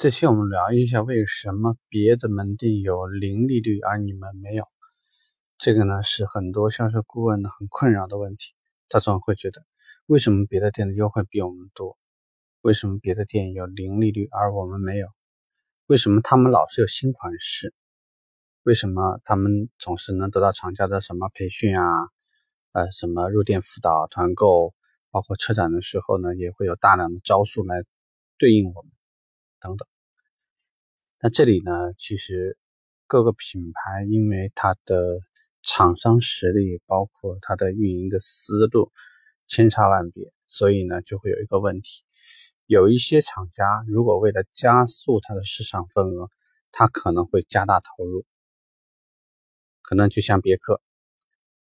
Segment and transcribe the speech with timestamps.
[0.00, 4.64] 这期我们聊一下为什么别的门店有零利率而你们没有？
[5.58, 8.54] 这个呢是很多销售顾问呢很困扰的问题。
[8.88, 9.62] 他总会觉得，
[10.06, 11.98] 为什么别的店的优惠比我们多？
[12.62, 15.06] 为什么别的店有零利率而我们没有？
[15.84, 17.74] 为什么他们老是有新款式？
[18.62, 21.84] 为什么他们总是能得到厂家的什么培训啊？
[22.72, 24.72] 呃，什么入店辅导、团购，
[25.10, 27.84] 包括车展的时候呢，也会有大量的招数来
[28.38, 28.90] 对应我们。
[29.62, 29.86] 等等，
[31.22, 32.56] 那这里呢，其实
[33.06, 35.20] 各个品牌因为它的
[35.60, 38.90] 厂商实力，包括它的运营的思路
[39.46, 42.04] 千差万别，所以呢，就会有一个问题：
[42.64, 46.30] 有一些厂家如果为了加速它的市场份额，
[46.72, 48.24] 它可能会加大投入，
[49.82, 50.80] 可能就像别克，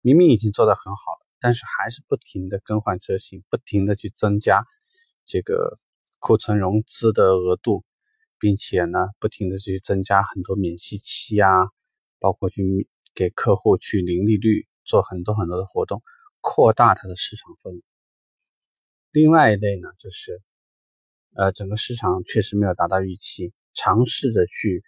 [0.00, 4.62] 明明已经做得很好了，但是还是不停的更换车型，不停的去增加
[5.26, 5.78] 这个。
[6.18, 7.84] 库存融资的额度，
[8.38, 11.48] 并且呢，不停的去增加很多免息期啊，
[12.18, 16.02] 包括去给客户去零利率，做很多很多的活动，
[16.40, 17.80] 扩大它的市场份额。
[19.10, 20.42] 另外一类呢，就是
[21.34, 24.84] 呃，整个市场确实没有达到预期，尝试着去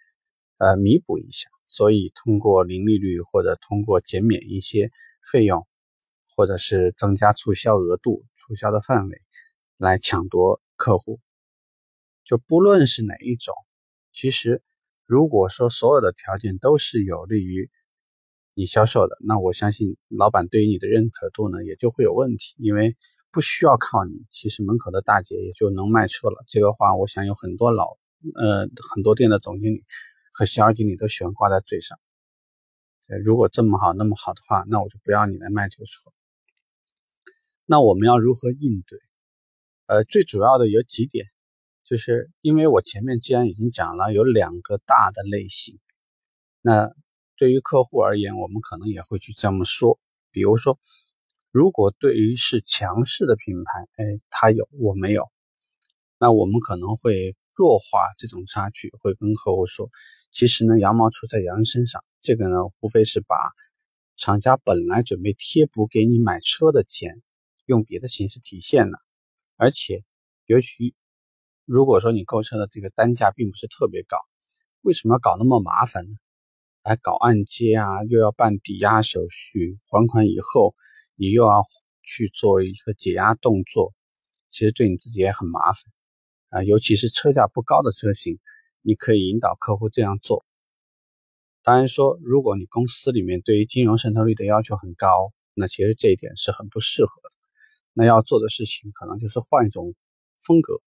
[0.57, 4.91] 呃弥补一下，所以通过零利率或者通过减免一些
[5.31, 5.67] 费用，
[6.35, 9.21] 或者是增加促销额度、促销的范围，
[9.77, 11.19] 来抢夺客户。
[12.29, 13.55] 就不论是哪一种，
[14.13, 14.61] 其实
[15.07, 17.71] 如果说所有的条件都是有利于
[18.53, 22.95] 你销售的，那我相信老板对于你的认可度呢也就会有问题，因为
[23.31, 26.45] 不需要靠你，其实门口的大姐也就能卖车了。
[26.47, 27.97] 这个话，我想有很多老
[28.35, 29.83] 呃很多店的总经理
[30.31, 31.97] 和销售经理都喜欢挂在嘴上。
[33.25, 36.11] 如果这么好那么好的话，那我就不要你来卖这个车。
[37.65, 38.99] 那我们要如何应对？
[39.87, 41.25] 呃，最主要的有几点。
[41.89, 45.79] 就是因为我前面既然已经讲了有两个大的类型，
[46.61, 46.93] 那
[47.35, 49.99] 对于客户而言，我们可能也会去这么说。
[50.29, 50.79] 比如说，
[51.51, 55.31] 如果对于是强势的品牌，哎，他有我没有，
[56.19, 59.89] 那我们可能会弱化这种差距，会跟客户说，
[60.31, 63.35] 其实呢，羊毛出在羊身上，这个呢，无非是把
[64.15, 67.19] 厂家本来准备贴补给你买车的钱，
[67.65, 68.99] 用别的形式体现了，
[69.57, 70.03] 而且
[70.45, 70.93] 尤其。
[71.71, 74.17] 如果说你购车的这个单价并不是特别高，
[74.81, 76.17] 为什么要搞那么麻烦呢？
[76.83, 80.73] 来搞按揭啊，又要办抵押手续，还款以后
[81.13, 81.61] 你又要
[82.01, 83.93] 去做一个解押动作，
[84.49, 85.83] 其实对你自己也很麻烦
[86.49, 86.63] 啊。
[86.63, 88.39] 尤其是车价不高的车型，
[88.81, 90.43] 你可以引导客户这样做。
[91.61, 97.29] 当然说，如果你公司里面对于金融渗透率的要求很高，那其实这一点是很不适合的。
[97.93, 99.93] 那要做的事情可能就是换一种
[100.41, 100.81] 风格。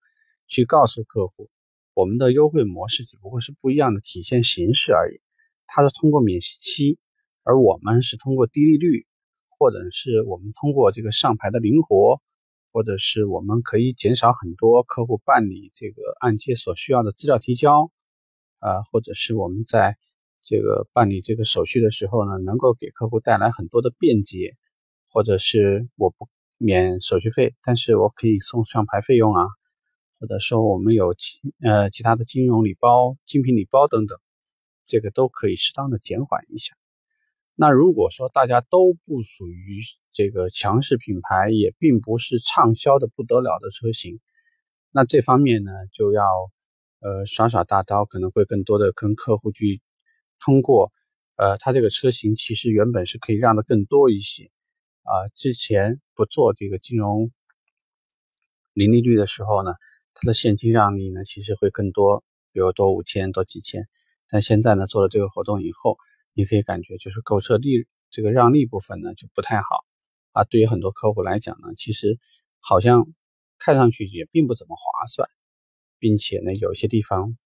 [0.46, 1.50] 去告诉客户，
[1.94, 5.20] 我们的优惠模式只不过是不一样的体现形式而已。
[5.66, 6.98] 它是通过免息期，
[7.42, 9.06] 而我们是通过低利率，
[9.48, 12.20] 或者是我们通过这个上牌的灵活，
[12.72, 17.90] 或者是我们可以减少很多客户办理这个按揭所需要的资料提交，
[18.58, 19.96] 啊，或者是我们在
[20.42, 24.56] 这个办理这个手续的时候呢，能够给客户带来很多的便捷，
[25.08, 26.28] 或者是我不
[26.58, 29.46] 免手续费，但是我可以送上牌费用啊。
[30.22, 34.16] 或者说我们有其呃其他的金融礼包、精品礼包等等，
[34.84, 36.76] 这个都可以适当的减缓一下。
[37.56, 39.80] 那如果说大家都不属于
[40.12, 44.20] 这个强势品牌，也并不是畅销的不得了的车型，
[44.92, 46.22] 那这方面呢就要
[47.00, 49.82] 呃耍耍大刀，可能会更多的跟客户去
[50.38, 50.92] 通过
[51.34, 54.52] 呃他这个车型其实原本是可以让的更多一些
[55.02, 57.32] 啊，之前不做这个金融
[58.72, 59.72] 零利率的时候呢。
[60.14, 63.88] 它的现金让利呢，其实会更多，比如多五千多几千。
[64.28, 65.96] 但现在呢，做了这个活动以后，
[66.34, 69.64] 你可以感觉就是购车利这个让利部分呢就不太好
[70.32, 70.44] 啊。
[70.44, 72.18] 对于很多客户来讲呢，其实
[72.60, 73.06] 好像
[73.58, 75.28] 看上去也并不怎么划算，
[75.98, 77.36] 并且呢，有一些地方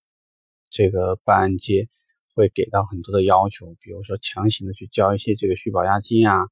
[0.71, 1.89] 这个办按揭
[2.35, 6.47] 会给到很多的要求，比如说强行的去交一些这个续保押金啊，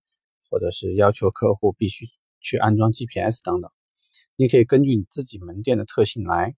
[0.50, 2.06] 或者是要求客户必须
[2.40, 3.70] 去安装 GPS 等等。
[4.36, 6.56] 你可以根据你自己门店的特性来，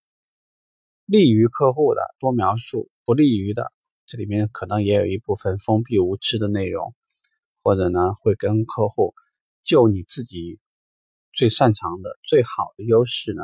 [1.04, 3.70] 利于客户的多描述，不利于的
[4.06, 6.94] 这里面可能也有一部分封闭无知的内容，
[7.62, 9.12] 或者呢会跟客户
[9.62, 10.58] 就你自己
[11.34, 13.42] 最擅长的、最好的优势呢，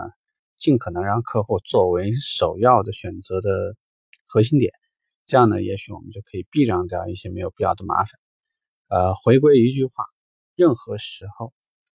[0.56, 3.76] 尽可能让客户作为首要的选择的
[4.24, 4.72] 核心点，
[5.26, 8.18] 这样呢，也许我们就可以避让掉一些没有必要的麻烦。
[8.88, 10.06] 呃，回归一句话，
[10.56, 11.52] 任何时候。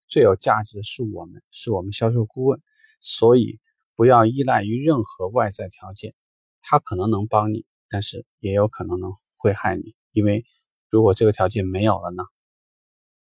[0.08, 2.60] 最有价值的是我们，是我们销售顾问，
[3.00, 3.60] 所以
[3.94, 6.14] 不要依赖于任何外在条件，
[6.62, 9.94] 他可能能帮你，但是也有可能能会害你。
[10.12, 10.44] 因为
[10.90, 12.24] 如果这个条件没有了呢，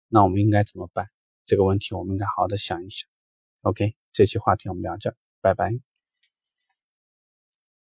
[0.09, 1.09] 那我们应该怎么办？
[1.45, 3.09] 这个问题我们应该好好的想一想。
[3.61, 5.92] OK，这期话题我们聊这，拜拜。